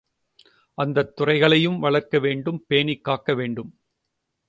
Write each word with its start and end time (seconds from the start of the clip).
அந்தத் 0.77 1.15
துறைகளையும் 1.15 1.79
வளர்க்க 1.79 2.19
வேண்டும் 2.19 2.63
பேணிக் 2.67 3.07
காக்கவேண்டும். 3.07 3.71